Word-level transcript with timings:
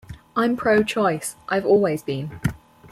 I'm 0.35 0.57
pro-choice; 0.57 1.35
I've 1.47 1.63
always 1.63 2.01
been. 2.01 2.31